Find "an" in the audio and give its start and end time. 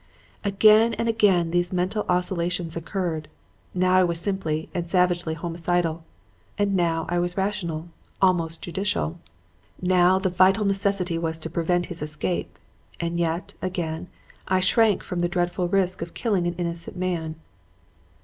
16.47-16.55